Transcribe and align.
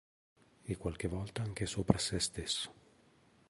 E 0.65 0.77
qualche 0.77 1.07
volta 1.07 1.43
anche 1.43 1.67
sopra 1.67 1.99
sé 1.99 2.17
stesso. 2.19 2.73